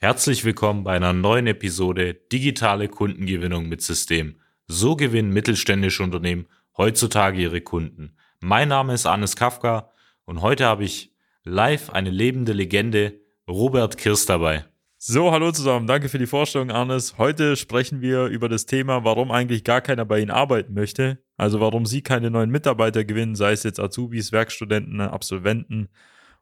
[0.00, 4.36] Herzlich willkommen bei einer neuen Episode Digitale Kundengewinnung mit System.
[4.68, 8.16] So gewinnen mittelständische Unternehmen heutzutage ihre Kunden.
[8.38, 9.90] Mein Name ist Anis Kafka
[10.24, 14.66] und heute habe ich live eine lebende Legende, Robert Kirst dabei.
[14.98, 15.88] So, hallo zusammen.
[15.88, 17.18] Danke für die Vorstellung, Arnes.
[17.18, 21.18] Heute sprechen wir über das Thema, warum eigentlich gar keiner bei Ihnen arbeiten möchte.
[21.36, 25.88] Also warum Sie keine neuen Mitarbeiter gewinnen, sei es jetzt Azubis, Werkstudenten, Absolventen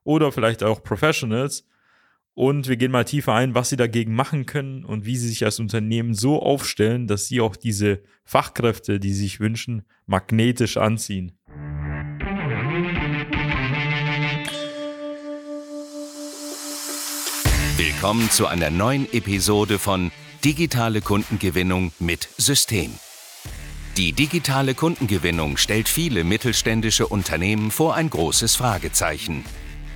[0.04, 1.66] oder vielleicht auch Professionals.
[2.39, 5.46] Und wir gehen mal tiefer ein, was Sie dagegen machen können und wie Sie sich
[5.46, 11.33] als Unternehmen so aufstellen, dass Sie auch diese Fachkräfte, die Sie sich wünschen, magnetisch anziehen.
[17.79, 20.10] Willkommen zu einer neuen Episode von
[20.45, 22.91] Digitale Kundengewinnung mit System.
[23.96, 29.43] Die digitale Kundengewinnung stellt viele mittelständische Unternehmen vor ein großes Fragezeichen.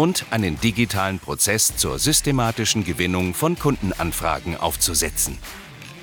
[0.00, 5.36] und einen digitalen Prozess zur systematischen Gewinnung von Kundenanfragen aufzusetzen.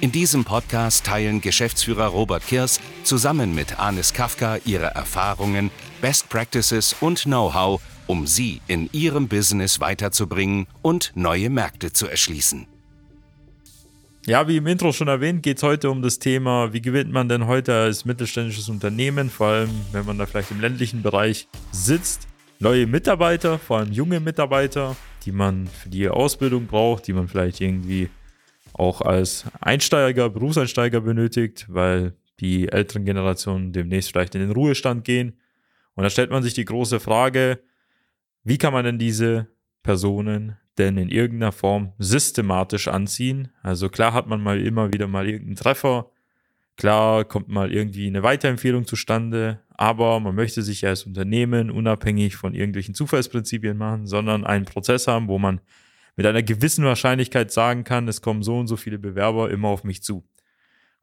[0.01, 6.95] In diesem Podcast teilen Geschäftsführer Robert Kirs zusammen mit Anis Kafka ihre Erfahrungen, Best Practices
[6.99, 12.67] und Know-how, um sie in ihrem Business weiterzubringen und neue Märkte zu erschließen.
[14.27, 17.29] Ja, wie im Intro schon erwähnt, geht es heute um das Thema, wie gewinnt man
[17.29, 22.27] denn heute als mittelständisches Unternehmen, vor allem wenn man da vielleicht im ländlichen Bereich sitzt,
[22.59, 27.61] neue Mitarbeiter, vor allem junge Mitarbeiter, die man für die Ausbildung braucht, die man vielleicht
[27.61, 28.09] irgendwie
[28.73, 35.39] auch als Einsteiger, Berufseinsteiger benötigt, weil die älteren Generationen demnächst vielleicht in den Ruhestand gehen.
[35.95, 37.59] Und da stellt man sich die große Frage,
[38.43, 39.47] wie kann man denn diese
[39.81, 43.49] Personen denn in irgendeiner Form systematisch anziehen.
[43.63, 46.11] Also klar hat man mal immer wieder mal irgendeinen Treffer,
[46.77, 52.53] klar kommt mal irgendwie eine Weiterempfehlung zustande, aber man möchte sich als Unternehmen unabhängig von
[52.53, 55.59] irgendwelchen Zufallsprinzipien machen, sondern einen Prozess haben, wo man
[56.15, 59.83] mit einer gewissen Wahrscheinlichkeit sagen kann, es kommen so und so viele Bewerber immer auf
[59.83, 60.17] mich zu.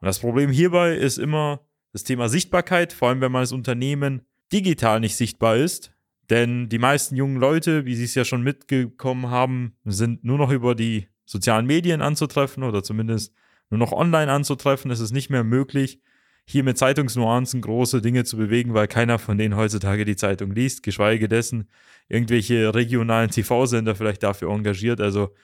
[0.00, 1.60] Und das Problem hierbei ist immer
[1.92, 5.92] das Thema Sichtbarkeit, vor allem wenn man als Unternehmen digital nicht sichtbar ist,
[6.30, 10.50] denn die meisten jungen Leute, wie Sie es ja schon mitgekommen haben, sind nur noch
[10.50, 13.34] über die sozialen Medien anzutreffen oder zumindest
[13.76, 14.90] nur noch online anzutreffen.
[14.90, 16.00] Es ist nicht mehr möglich,
[16.46, 20.82] hier mit Zeitungsnuancen große Dinge zu bewegen, weil keiner von denen heutzutage die Zeitung liest,
[20.82, 21.68] geschweige dessen
[22.08, 25.00] irgendwelche regionalen TV-Sender vielleicht dafür engagiert.
[25.00, 25.34] Also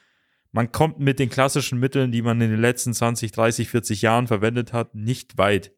[0.52, 4.26] man kommt mit den klassischen Mitteln, die man in den letzten 20, 30, 40 Jahren
[4.26, 5.72] verwendet hat, nicht weit.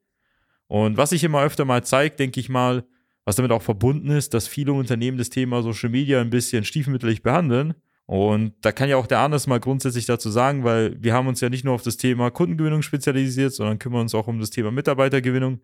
[0.67, 2.85] Und was sich immer öfter mal zeigt, denke ich mal,
[3.25, 7.23] was damit auch verbunden ist, dass viele Unternehmen das Thema Social Media ein bisschen stiefmütterlich
[7.23, 7.75] behandeln.
[8.13, 11.41] Und da kann ja auch der Arnes mal grundsätzlich dazu sagen, weil wir haben uns
[11.41, 14.71] ja nicht nur auf das Thema Kundengewinnung spezialisiert, sondern kümmern uns auch um das Thema
[14.71, 15.55] Mitarbeitergewinnung.
[15.55, 15.63] Und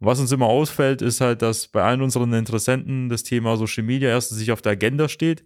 [0.00, 4.08] was uns immer ausfällt, ist halt, dass bei allen unseren Interessenten das Thema Social Media
[4.08, 5.44] erstens sich auf der Agenda steht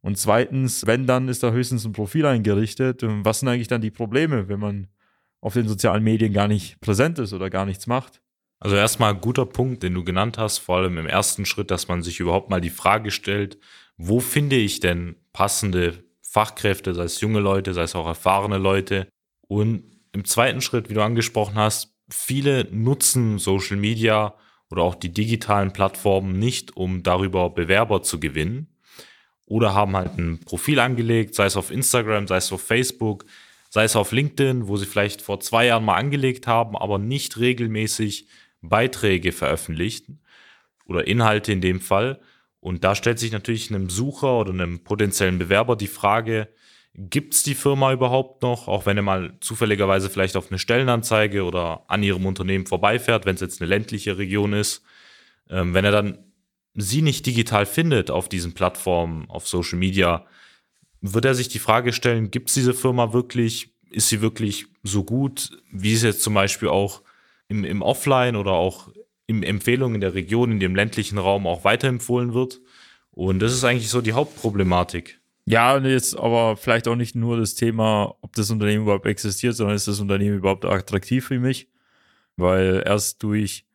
[0.00, 3.02] und zweitens, wenn dann, ist da höchstens ein Profil eingerichtet.
[3.02, 4.86] Und was sind eigentlich dann die Probleme, wenn man
[5.40, 8.22] auf den sozialen Medien gar nicht präsent ist oder gar nichts macht?
[8.60, 11.88] Also erstmal ein guter Punkt, den du genannt hast, vor allem im ersten Schritt, dass
[11.88, 13.58] man sich überhaupt mal die Frage stellt,
[13.96, 19.08] wo finde ich denn passende Fachkräfte, sei es junge Leute, sei es auch erfahrene Leute.
[19.48, 24.34] Und im zweiten Schritt, wie du angesprochen hast, viele nutzen Social Media
[24.70, 28.68] oder auch die digitalen Plattformen nicht, um darüber Bewerber zu gewinnen.
[29.46, 33.24] Oder haben halt ein Profil angelegt, sei es auf Instagram, sei es auf Facebook,
[33.68, 37.38] sei es auf LinkedIn, wo sie vielleicht vor zwei Jahren mal angelegt haben, aber nicht
[37.38, 38.28] regelmäßig
[38.62, 40.20] Beiträge veröffentlichten
[40.86, 42.20] oder Inhalte in dem Fall.
[42.60, 46.48] Und da stellt sich natürlich einem Sucher oder einem potenziellen Bewerber die Frage,
[46.94, 51.44] gibt es die Firma überhaupt noch, auch wenn er mal zufälligerweise vielleicht auf eine Stellenanzeige
[51.44, 54.82] oder an ihrem Unternehmen vorbeifährt, wenn es jetzt eine ländliche Region ist.
[55.48, 56.18] Ähm, wenn er dann
[56.74, 60.26] sie nicht digital findet auf diesen Plattformen, auf Social Media,
[61.00, 65.04] wird er sich die Frage stellen, gibt es diese Firma wirklich, ist sie wirklich so
[65.04, 67.02] gut, wie es jetzt zum Beispiel auch
[67.48, 68.88] im, im Offline oder auch
[69.30, 72.60] in Empfehlungen in der Region, in dem ländlichen Raum auch weiterempfohlen wird.
[73.12, 75.20] Und das ist eigentlich so die Hauptproblematik.
[75.46, 79.54] Ja, und jetzt aber vielleicht auch nicht nur das Thema, ob das Unternehmen überhaupt existiert,
[79.54, 81.68] sondern ist das Unternehmen überhaupt attraktiv für mich?
[82.36, 83.66] Weil erst durch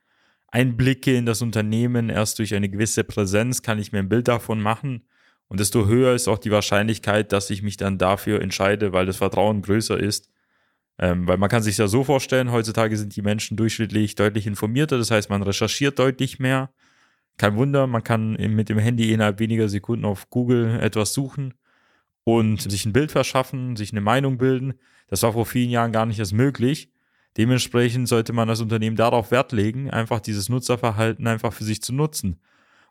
[0.47, 4.61] Einblicke in das Unternehmen, erst durch eine gewisse Präsenz kann ich mir ein Bild davon
[4.61, 5.05] machen.
[5.47, 9.17] Und desto höher ist auch die Wahrscheinlichkeit, dass ich mich dann dafür entscheide, weil das
[9.17, 10.29] Vertrauen größer ist,
[10.97, 14.97] Ähm, weil man kann sich ja so vorstellen, heutzutage sind die Menschen durchschnittlich deutlich informierter,
[14.97, 16.69] das heißt, man recherchiert deutlich mehr.
[17.37, 21.53] Kein Wunder, man kann mit dem Handy innerhalb weniger Sekunden auf Google etwas suchen
[22.23, 24.75] und sich ein Bild verschaffen, sich eine Meinung bilden.
[25.07, 26.91] Das war vor vielen Jahren gar nicht erst möglich.
[27.37, 31.93] Dementsprechend sollte man als Unternehmen darauf Wert legen, einfach dieses Nutzerverhalten einfach für sich zu
[31.93, 32.39] nutzen.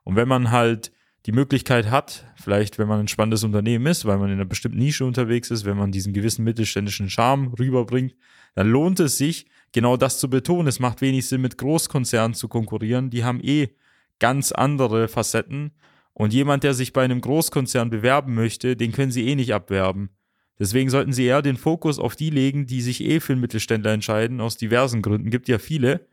[0.02, 0.92] Und wenn man halt
[1.26, 4.78] die Möglichkeit hat, vielleicht wenn man ein spannendes Unternehmen ist, weil man in einer bestimmten
[4.78, 8.14] Nische unterwegs ist, wenn man diesen gewissen mittelständischen Charme rüberbringt,
[8.54, 10.68] dann lohnt es sich, genau das zu betonen.
[10.68, 13.10] Es macht wenig Sinn, mit Großkonzernen zu konkurrieren.
[13.10, 13.70] Die haben eh
[14.18, 15.72] ganz andere Facetten.
[16.12, 20.10] Und jemand, der sich bei einem Großkonzern bewerben möchte, den können sie eh nicht abwerben.
[20.58, 23.92] Deswegen sollten sie eher den Fokus auf die legen, die sich eh für einen Mittelständler
[23.92, 25.30] entscheiden, aus diversen Gründen.
[25.30, 26.06] Gibt ja viele.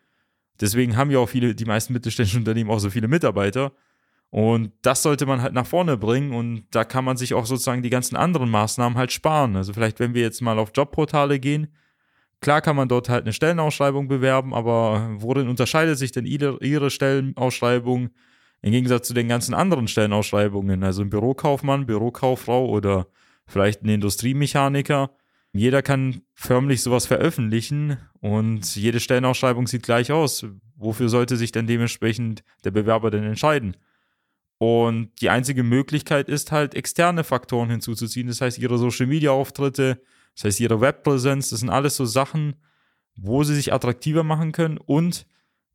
[0.59, 3.73] Deswegen haben ja auch viele, die meisten mittelständischen Unternehmen auch so viele Mitarbeiter.
[4.31, 7.81] Und das sollte man halt nach vorne bringen und da kann man sich auch sozusagen
[7.81, 9.57] die ganzen anderen Maßnahmen halt sparen.
[9.57, 11.67] Also vielleicht, wenn wir jetzt mal auf Jobportale gehen,
[12.39, 18.09] klar kann man dort halt eine Stellenausschreibung bewerben, aber worin unterscheidet sich denn ihre, Stellenausschreibung
[18.61, 20.81] im Gegensatz zu den ganzen anderen Stellenausschreibungen?
[20.81, 23.07] Also ein Bürokaufmann, Bürokauffrau oder
[23.47, 25.11] vielleicht ein Industriemechaniker.
[25.51, 30.45] Jeder kann förmlich sowas veröffentlichen und jede Stellenausschreibung sieht gleich aus.
[30.77, 33.75] Wofür sollte sich denn dementsprechend der Bewerber denn entscheiden?
[34.61, 38.27] Und die einzige Möglichkeit ist halt, externe Faktoren hinzuzuziehen.
[38.27, 40.03] Das heißt, ihre Social Media Auftritte,
[40.35, 42.57] das heißt, ihre Webpräsenz, das sind alles so Sachen,
[43.15, 45.25] wo sie sich attraktiver machen können und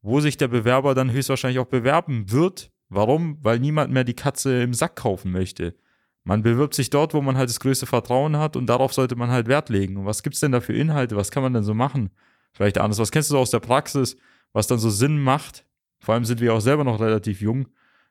[0.03, 2.71] wo sich der Bewerber dann höchstwahrscheinlich auch bewerben wird.
[2.89, 3.39] Warum?
[3.43, 5.75] Weil niemand mehr die Katze im Sack kaufen möchte.
[6.23, 9.33] Man bewirbt sich dort, wo man halt das größte Vertrauen hat und darauf sollte man
[9.33, 9.97] halt Wert legen.
[9.97, 11.17] Und was gibt's denn da für Inhalte?
[11.17, 12.11] Was kann man denn so machen?
[12.53, 13.01] Vielleicht anders.
[13.01, 14.17] Was kennst du so aus der Praxis,
[14.53, 15.67] was dann so Sinn macht?
[15.99, 17.67] Vor allem sind wir auch selber noch relativ jung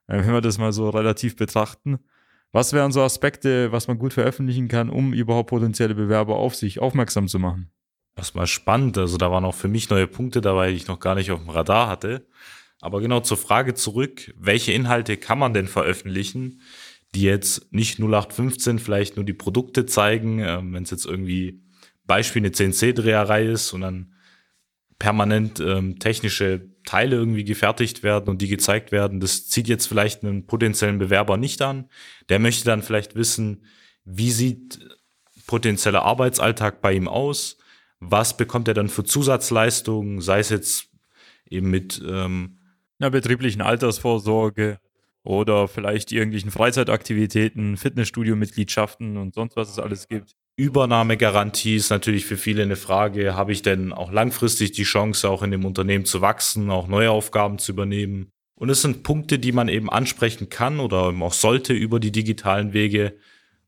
[0.08, 2.00] wenn wir das mal so relativ betrachten.
[2.52, 6.80] Was wären so Aspekte, was man gut veröffentlichen kann, um überhaupt potenzielle Bewerber auf sich
[6.80, 7.70] aufmerksam zu machen?
[8.16, 8.98] Erstmal spannend.
[8.98, 11.40] Also da waren auch für mich neue Punkte dabei, die ich noch gar nicht auf
[11.42, 12.28] dem Radar hatte.
[12.80, 16.62] Aber genau zur Frage zurück, welche Inhalte kann man denn veröffentlichen,
[17.14, 21.62] die jetzt nicht 0815 vielleicht nur die Produkte zeigen, äh, wenn es jetzt irgendwie
[22.06, 24.15] Beispiel eine CNC-Dreherei ist und dann
[25.06, 29.20] permanent ähm, technische Teile irgendwie gefertigt werden und die gezeigt werden.
[29.20, 31.92] Das zieht jetzt vielleicht einen potenziellen Bewerber nicht an.
[32.30, 33.68] Der möchte dann vielleicht wissen,
[34.04, 34.80] wie sieht
[35.46, 37.58] potenzieller Arbeitsalltag bei ihm aus?
[38.00, 40.90] Was bekommt er dann für Zusatzleistungen, sei es jetzt
[41.48, 42.58] eben mit ähm,
[42.98, 44.80] einer betrieblichen Altersvorsorge
[45.26, 50.36] oder vielleicht irgendwelchen Freizeitaktivitäten, Fitnessstudio-Mitgliedschaften und sonst was es alles gibt.
[50.58, 53.36] Übernahmegarantie ist natürlich für viele eine Frage.
[53.36, 57.12] Habe ich denn auch langfristig die Chance, auch in dem Unternehmen zu wachsen, auch neue
[57.12, 58.30] Aufgaben zu übernehmen?
[58.56, 62.72] Und es sind Punkte, die man eben ansprechen kann oder auch sollte über die digitalen
[62.72, 63.18] Wege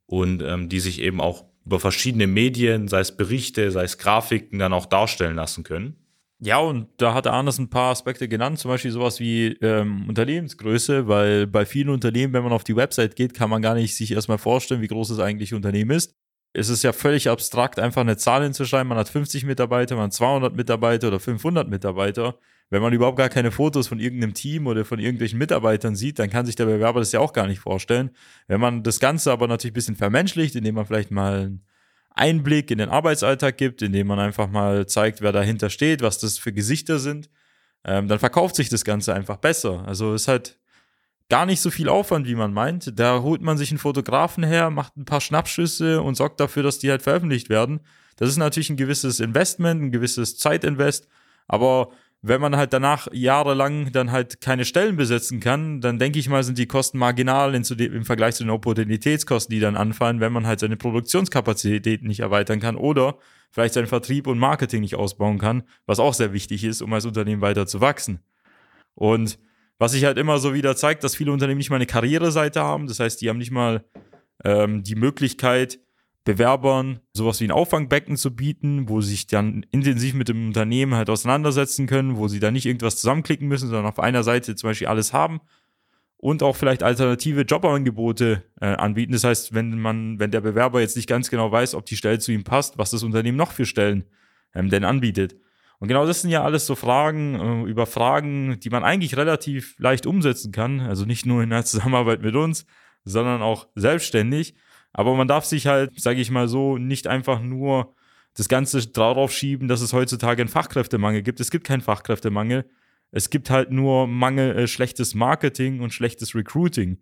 [0.06, 4.60] und ähm, die sich eben auch über verschiedene Medien, sei es Berichte, sei es Grafiken,
[4.60, 5.98] dann auch darstellen lassen können.
[6.40, 11.08] Ja, und da hat Arnes ein paar Aspekte genannt, zum Beispiel sowas wie ähm, Unternehmensgröße,
[11.08, 14.12] weil bei vielen Unternehmen, wenn man auf die Website geht, kann man gar nicht sich
[14.12, 16.16] erstmal vorstellen, wie groß das eigentliche Unternehmen ist
[16.54, 18.88] es ist ja völlig abstrakt, einfach eine Zahl hinzuschreiben.
[18.88, 22.36] Man hat 50 Mitarbeiter, man hat 200 Mitarbeiter oder 500 Mitarbeiter.
[22.72, 26.32] Wenn man überhaupt gar keine Fotos von irgendeinem Team oder von irgendwelchen Mitarbeitern sieht, dann
[26.32, 28.10] kann sich der Bewerber das ja auch gar nicht vorstellen.
[28.48, 31.60] Wenn man das Ganze aber natürlich ein bisschen vermenschlicht, indem man vielleicht mal
[32.18, 36.38] Einblick in den Arbeitsalltag gibt, indem man einfach mal zeigt, wer dahinter steht, was das
[36.38, 37.30] für Gesichter sind,
[37.84, 39.86] ähm, dann verkauft sich das Ganze einfach besser.
[39.88, 40.60] Also es ist halt
[41.30, 43.00] gar nicht so viel Aufwand, wie man meint.
[43.00, 46.80] Da holt man sich einen Fotografen her, macht ein paar Schnappschüsse und sorgt dafür, dass
[46.80, 47.82] die halt veröffentlicht werden.
[48.18, 51.08] Das ist natürlich ein gewisses Investment, ein gewisses Zeitinvest,
[51.48, 56.30] aber wenn man halt danach jahrelang dann halt keine Stellen besetzen kann, dann denke ich
[56.30, 60.48] mal, sind die Kosten marginal im Vergleich zu den Opportunitätskosten, die dann anfallen, wenn man
[60.48, 63.18] halt seine Produktionskapazität nicht erweitern kann oder
[63.52, 67.06] vielleicht seinen Vertrieb und Marketing nicht ausbauen kann, was auch sehr wichtig ist, um als
[67.06, 68.20] Unternehmen weiter zu wachsen.
[68.96, 69.40] Und
[69.78, 72.88] was sich halt immer so wieder zeigt, dass viele Unternehmen nicht mal eine Karriereseite haben.
[72.88, 73.86] Das heißt, die haben nicht mal
[74.44, 75.80] ähm, die Möglichkeit,
[76.28, 80.94] Bewerbern sowas wie ein Auffangbecken zu bieten, wo sie sich dann intensiv mit dem Unternehmen
[80.94, 84.70] halt auseinandersetzen können, wo sie dann nicht irgendwas zusammenklicken müssen, sondern auf einer Seite zum
[84.70, 85.40] Beispiel alles haben
[86.18, 89.14] und auch vielleicht alternative Jobangebote äh, anbieten.
[89.14, 92.20] Das heißt, wenn man, wenn der Bewerber jetzt nicht ganz genau weiß, ob die Stelle
[92.20, 94.04] zu ihm passt, was das Unternehmen noch für Stellen
[94.54, 95.38] ähm, denn anbietet.
[95.80, 99.76] Und genau das sind ja alles so Fragen äh, über Fragen, die man eigentlich relativ
[99.80, 100.82] leicht umsetzen kann.
[100.82, 102.66] Also nicht nur in der Zusammenarbeit mit uns,
[103.06, 104.56] sondern auch selbstständig.
[104.98, 107.94] Aber man darf sich halt, sage ich mal so, nicht einfach nur
[108.34, 111.40] das Ganze darauf schieben, dass es heutzutage einen Fachkräftemangel gibt.
[111.40, 112.66] Es gibt keinen Fachkräftemangel.
[113.12, 116.98] Es gibt halt nur Mangel, äh, schlechtes Marketing und schlechtes Recruiting.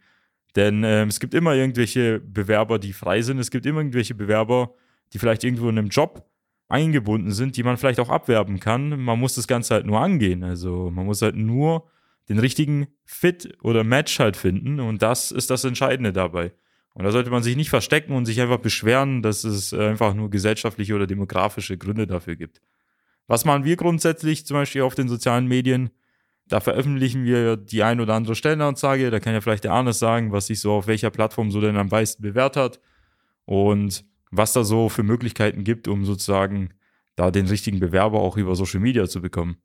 [0.57, 3.39] Denn äh, es gibt immer irgendwelche Bewerber, die frei sind.
[3.39, 4.73] Es gibt immer irgendwelche Bewerber,
[5.13, 6.29] die vielleicht irgendwo in einem Job
[6.67, 8.99] eingebunden sind, die man vielleicht auch abwerben kann.
[8.99, 10.43] Man muss das Ganze halt nur angehen.
[10.43, 11.87] Also man muss halt nur
[12.27, 16.51] den richtigen Fit oder Match halt finden und das ist das Entscheidende dabei.
[16.95, 20.29] Und da sollte man sich nicht verstecken und sich einfach beschweren, dass es einfach nur
[20.29, 22.61] gesellschaftliche oder demografische Gründe dafür gibt.
[23.27, 25.89] Was machen wir grundsätzlich zum Beispiel auf den sozialen Medien?
[26.47, 29.11] Da veröffentlichen wir die ein oder andere Stellenanzeige.
[29.11, 31.75] Da kann ja vielleicht der Arnes sagen, was sich so auf welcher Plattform so denn
[31.75, 32.79] am meisten bewährt hat
[33.43, 36.69] und was da so für Möglichkeiten gibt, um sozusagen
[37.17, 39.57] da den richtigen Bewerber auch über Social Media zu bekommen.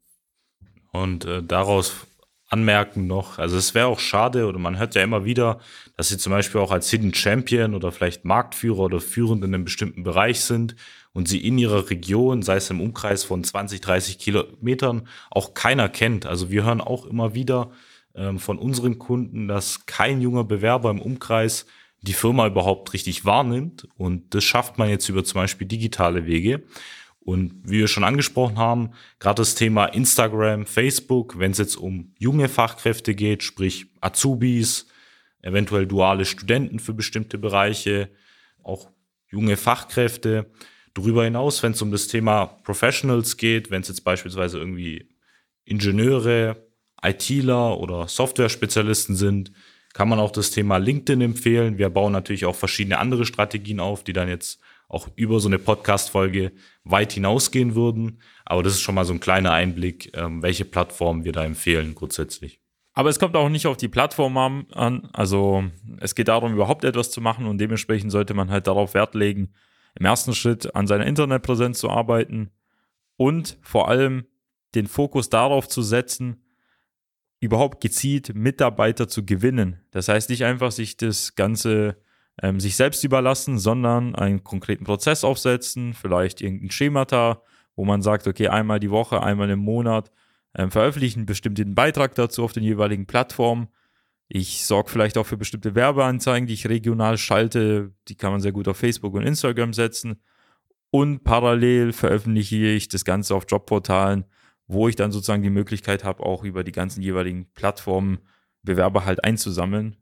[0.90, 2.06] Und äh, daraus
[2.50, 5.61] anmerken noch, also es wäre auch schade oder man hört ja immer wieder,
[5.97, 9.64] dass sie zum Beispiel auch als Hidden Champion oder vielleicht Marktführer oder führend in einem
[9.64, 10.75] bestimmten Bereich sind
[11.12, 15.88] und sie in ihrer Region, sei es im Umkreis von 20, 30 Kilometern, auch keiner
[15.88, 16.26] kennt.
[16.26, 17.71] Also wir hören auch immer wieder
[18.14, 21.66] ähm, von unseren Kunden, dass kein junger Bewerber im Umkreis
[22.02, 23.87] die Firma überhaupt richtig wahrnimmt.
[23.97, 26.62] Und das schafft man jetzt über zum Beispiel digitale Wege.
[27.20, 32.14] Und wie wir schon angesprochen haben, gerade das Thema Instagram, Facebook, wenn es jetzt um
[32.18, 34.86] junge Fachkräfte geht, sprich Azubis,
[35.42, 38.10] eventuell duale Studenten für bestimmte Bereiche,
[38.62, 38.90] auch
[39.30, 40.50] junge Fachkräfte,
[40.94, 45.08] Darüber hinaus, wenn es um das Thema Professionals geht, wenn es jetzt beispielsweise irgendwie
[45.64, 46.68] Ingenieure,
[47.02, 49.52] ITler oder Software-Spezialisten sind,
[49.92, 51.78] kann man auch das Thema LinkedIn empfehlen.
[51.78, 54.60] Wir bauen natürlich auch verschiedene andere Strategien auf, die dann jetzt
[54.90, 56.52] auch über so eine Podcast-Folge
[56.85, 58.20] weit hinausgehen würden.
[58.44, 61.94] Aber das ist schon mal so ein kleiner Einblick, ähm, welche Plattformen wir da empfehlen
[61.94, 62.61] grundsätzlich.
[62.92, 65.09] Aber es kommt auch nicht auf die Plattform an.
[65.12, 65.64] Also
[66.00, 69.54] es geht darum, überhaupt etwas zu machen und dementsprechend sollte man halt darauf Wert legen,
[69.94, 72.50] im ersten Schritt an seiner Internetpräsenz zu arbeiten
[73.16, 74.26] und vor allem
[74.75, 76.42] den Fokus darauf zu setzen,
[77.38, 79.80] überhaupt gezielt Mitarbeiter zu gewinnen.
[79.92, 81.97] Das heißt nicht einfach sich das Ganze
[82.42, 87.42] ähm, sich selbst überlassen, sondern einen konkreten Prozess aufsetzen, vielleicht irgendein Schemata,
[87.76, 90.10] wo man sagt, okay, einmal die Woche, einmal im Monat
[90.56, 93.68] ähm, veröffentlichen bestimmt den Beitrag dazu auf den jeweiligen Plattformen
[94.32, 97.92] ich sorge vielleicht auch für bestimmte Werbeanzeigen, die ich regional schalte.
[98.06, 100.22] Die kann man sehr gut auf Facebook und Instagram setzen.
[100.92, 104.25] Und parallel veröffentliche ich das Ganze auf Jobportalen,
[104.68, 108.20] wo ich dann sozusagen die Möglichkeit habe, auch über die ganzen jeweiligen Plattformen
[108.62, 109.96] Bewerber halt einzusammeln.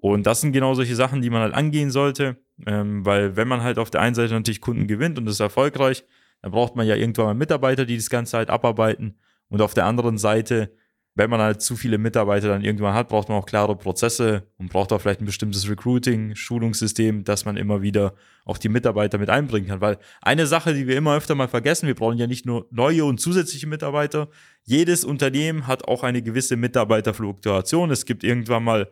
[0.00, 2.36] Und das sind genau solche Sachen, die man halt angehen sollte,
[2.66, 6.04] ähm, weil wenn man halt auf der einen Seite natürlich Kunden gewinnt und ist erfolgreich,
[6.42, 9.18] dann braucht man ja irgendwann mal Mitarbeiter, die das Ganze halt abarbeiten.
[9.48, 10.70] Und auf der anderen Seite
[11.18, 14.70] wenn man halt zu viele Mitarbeiter dann irgendwann hat, braucht man auch klare Prozesse und
[14.70, 18.14] braucht auch vielleicht ein bestimmtes Recruiting, Schulungssystem, dass man immer wieder
[18.44, 19.80] auch die Mitarbeiter mit einbringen kann.
[19.80, 23.04] Weil eine Sache, die wir immer öfter mal vergessen, wir brauchen ja nicht nur neue
[23.04, 24.28] und zusätzliche Mitarbeiter.
[24.62, 27.90] Jedes Unternehmen hat auch eine gewisse Mitarbeiterfluktuation.
[27.90, 28.88] Es gibt irgendwann mal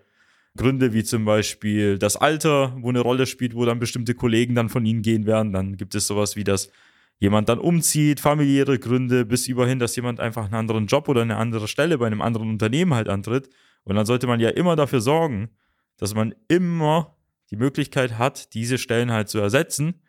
[0.56, 4.68] Gründe wie zum Beispiel das Alter, wo eine Rolle spielt, wo dann bestimmte Kollegen dann
[4.68, 5.52] von ihnen gehen werden.
[5.52, 6.70] Dann gibt es sowas wie das
[7.18, 11.36] jemand dann umzieht, familiäre Gründe, bis überhin, dass jemand einfach einen anderen Job oder eine
[11.36, 13.48] andere Stelle bei einem anderen Unternehmen halt antritt.
[13.84, 15.50] Und dann sollte man ja immer dafür sorgen,
[15.96, 17.16] dass man immer
[17.50, 20.02] die Möglichkeit hat, diese Stellen halt zu ersetzen.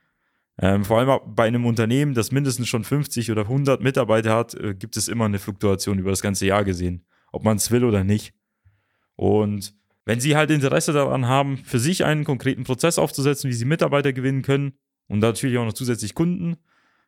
[0.59, 4.73] Ähm, vor allem bei einem Unternehmen, das mindestens schon 50 oder 100 Mitarbeiter hat, äh,
[4.73, 8.03] gibt es immer eine Fluktuation über das ganze Jahr gesehen, ob man es will oder
[8.03, 8.33] nicht.
[9.15, 9.76] Und
[10.07, 14.13] wenn Sie halt Interesse daran haben, für sich einen konkreten Prozess aufzusetzen, wie Sie Mitarbeiter
[14.13, 14.71] gewinnen können
[15.07, 16.55] und natürlich auch noch zusätzlich Kunden,